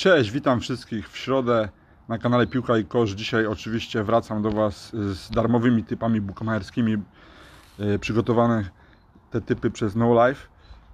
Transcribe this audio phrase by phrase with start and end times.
[0.00, 1.68] Cześć, witam wszystkich w środę
[2.08, 3.10] na kanale Piłka i Kosz.
[3.10, 6.96] Dzisiaj oczywiście wracam do Was z darmowymi typami bukmacherskimi
[7.78, 8.70] yy, przygotowane
[9.30, 10.48] te typy przez No Life.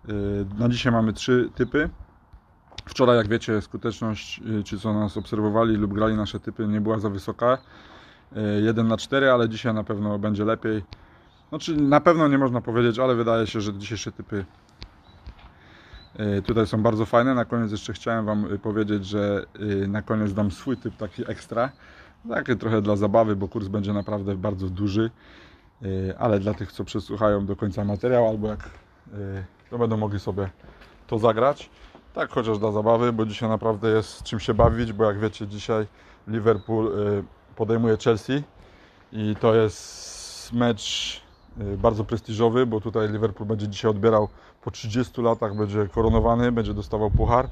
[0.08, 1.90] Yy, Na dzisiaj mamy trzy typy.
[2.84, 6.98] Wczoraj, jak wiecie, skuteczność, yy, czy co nas obserwowali lub grali nasze typy, nie była
[6.98, 7.58] za wysoka.
[8.62, 10.84] 1 na 4, ale dzisiaj na pewno będzie lepiej.
[11.48, 14.65] Znaczy, na pewno nie można powiedzieć, ale wydaje się, że dzisiejsze typy E,
[16.46, 17.34] Tutaj są bardzo fajne.
[17.34, 21.30] Na koniec jeszcze chciałem Wam y, powiedzieć, że y, na koniec dam swój typ taki
[21.30, 21.70] ekstra.
[22.29, 25.11] Taki trochę dla zabawy, bo kurs będzie naprawdę bardzo duży.
[26.19, 28.70] Ale dla tych, co przesłuchają do końca materiał, albo jak
[29.70, 30.51] to będą mogli sobie
[31.06, 31.70] to zagrać.
[32.15, 35.87] Tak, chociaż dla zabawy, bo dzisiaj naprawdę jest czym się bawić, bo jak wiecie, dzisiaj
[36.28, 36.92] Liverpool
[37.56, 38.42] podejmuje Chelsea
[39.12, 41.23] i to jest mecz
[41.78, 44.28] bardzo prestiżowy, bo tutaj Liverpool będzie dzisiaj odbierał
[44.62, 47.48] po 30 latach będzie koronowany, będzie dostawał puchar.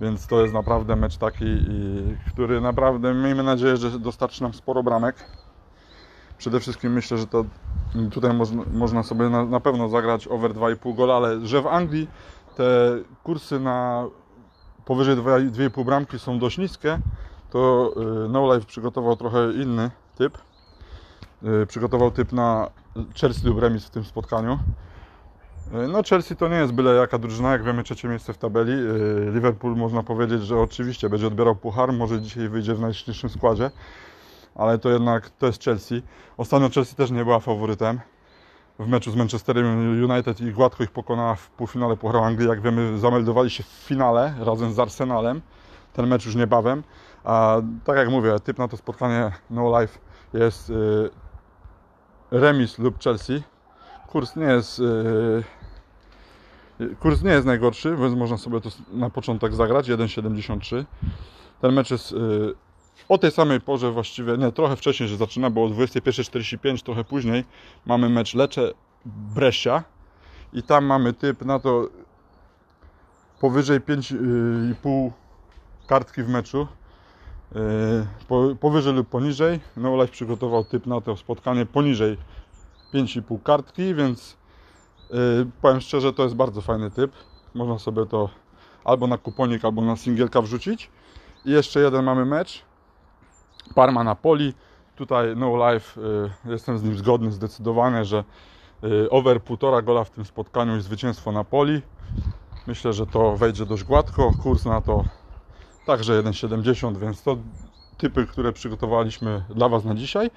[0.00, 1.44] Więc to jest naprawdę mecz taki,
[2.28, 5.16] który naprawdę miejmy nadzieję, że dostarczy nam sporo bramek.
[6.38, 7.44] Przede wszystkim myślę, że to
[8.10, 12.08] tutaj można, można sobie na, na pewno zagrać over 2,5 gola, ale że w Anglii
[12.56, 14.06] te kursy na
[14.84, 16.98] powyżej 2,5 bramki są dość niskie,
[17.50, 17.92] to
[18.26, 20.38] y, No Life przygotował trochę inny typ.
[21.62, 22.70] Y, przygotował typ na
[23.20, 24.58] Chelsea lub remis w tym spotkaniu.
[25.72, 28.72] E, no Chelsea to nie jest byle jaka drużyna, jak wiemy trzecie miejsce w tabeli.
[28.72, 33.70] E, Liverpool można powiedzieć, że oczywiście będzie odbierał puchar, może dzisiaj wyjdzie w najszybszym składzie,
[34.54, 36.02] ale to jednak to jest Chelsea.
[36.36, 38.00] Ostatnio Chelsea też nie była faworytem
[38.78, 42.48] w meczu z Manchesterem United i gładko ich pokonała w półfinale Pucharu Anglii.
[42.48, 45.40] Jak wiemy zameldowali się w finale razem z Arsenalem.
[45.92, 46.82] Ten mecz już niebawem.
[47.24, 49.98] A tak jak mówię, typ na to spotkanie No Life
[50.32, 51.10] jest yy,
[52.30, 53.42] remis lub Chelsea.
[54.06, 55.42] Kurs nie jest yy,
[57.00, 60.84] Kurs nie jest najgorszy, więc można sobie to na początek zagrać, 1,73.
[61.60, 62.16] Ten mecz jest y,
[63.08, 67.44] o tej samej porze właściwie, nie, trochę wcześniej, że zaczyna, bo o 21.45, trochę później
[67.86, 68.72] mamy mecz Lecze
[69.06, 69.84] Brescia
[70.52, 71.88] i tam mamy typ na to
[73.40, 75.10] powyżej 5,5
[75.86, 76.66] kartki w meczu.
[77.56, 79.60] Y, powyżej lub poniżej.
[79.76, 82.16] No Life przygotował typ na to spotkanie poniżej
[82.94, 84.38] 5,5 kartki, więc
[85.10, 87.12] Yy, powiem szczerze, to jest bardzo fajny typ.
[87.54, 88.28] Można sobie to
[88.84, 90.90] albo na kuponik, albo na singielka wrzucić.
[91.44, 92.62] I jeszcze jeden mamy mecz.
[93.74, 94.54] Parma na poli.
[94.96, 98.24] Tutaj No Life, yy, jestem z nim zgodny zdecydowanie, że
[99.10, 101.82] over 1,5 gola w tym spotkaniu i zwycięstwo na poli.
[102.66, 104.32] Myślę, że to wejdzie dość gładko.
[104.42, 105.04] Kurs na to
[105.88, 107.36] także 1,70, więc to
[107.98, 110.30] typy, które przygotowaliśmy dla Was na dzisiaj.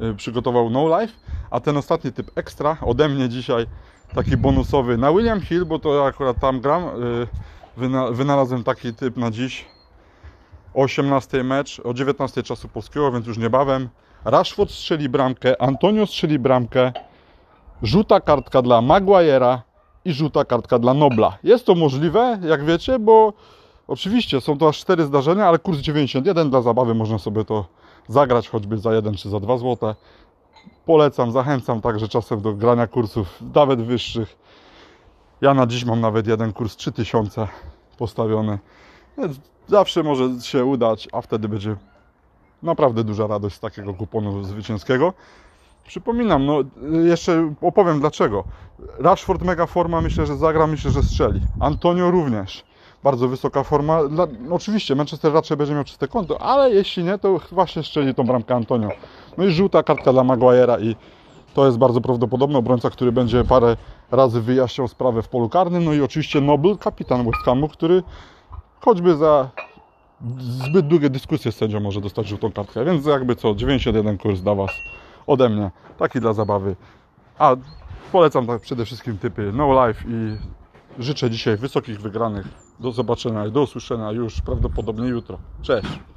[0.00, 1.14] Yy, przygotował No Life,
[1.50, 3.66] a ten ostatni typ ekstra ode mnie dzisiaj
[4.14, 6.84] taki bonusowy na William Hill, bo to akurat tam gram.
[6.84, 7.26] Y,
[8.12, 9.64] wynalazłem taki typ na dziś.
[10.74, 13.88] O 18 mecz, o 19 czasu polskiego, więc już niebawem.
[14.24, 16.92] Rashford strzeli bramkę, Antonio strzeli bramkę,
[17.82, 19.58] żółta kartka dla Maguire'a
[20.04, 21.38] i żółta kartka dla Nobla.
[21.42, 23.32] Jest to możliwe, jak wiecie, bo
[23.88, 27.64] oczywiście są to aż 4 zdarzenia, ale kurs 91 dla zabawy można sobie to
[28.08, 29.94] zagrać choćby za 1 czy za 2 zł
[30.86, 34.36] polecam, zachęcam także czasem do grania kursów nawet wyższych.
[35.40, 37.48] Ja na dziś mam nawet jeden kurs 3000
[37.98, 38.58] postawiony.
[39.18, 41.76] Więc zawsze może się udać, a wtedy będzie
[42.62, 45.12] naprawdę duża radość z takiego kuponu zwycięskiego.
[45.86, 46.58] Przypominam, no
[47.04, 48.44] jeszcze opowiem dlaczego.
[48.98, 51.40] Rashford mega forma, myślę, że zagra, myślę, że strzeli.
[51.60, 52.64] Antonio również
[53.04, 54.04] bardzo wysoka forma.
[54.04, 58.14] Dla, no oczywiście Manchester raczej będzie miał czyste konto, ale jeśli nie, to właśnie strzeli
[58.14, 58.88] tą bramkę Antonio.
[59.38, 60.96] No i żółta kartka dla Maguire'a i
[61.54, 62.58] to jest bardzo prawdopodobne.
[62.58, 63.76] Obrońca, który będzie parę
[64.10, 65.84] razy wyjaśniał sprawę w polu karnym.
[65.84, 68.02] No i oczywiście Noble, kapitan West Hamu, który
[68.80, 69.50] choćby za
[70.38, 72.84] zbyt długie dyskusje z sędzią może dostać żółtą kartkę.
[72.84, 74.70] Więc jakby co, 91 kurs dla Was
[75.26, 75.70] ode mnie.
[75.98, 76.76] Taki dla zabawy.
[77.38, 77.56] A
[78.12, 80.36] polecam tak przede wszystkim typy No Life i
[80.98, 82.46] życzę dzisiaj wysokich wygranych.
[82.80, 85.38] Do zobaczenia i do usłyszenia już prawdopodobnie jutro.
[85.62, 86.13] Cześć!